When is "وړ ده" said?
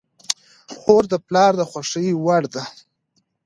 2.25-2.63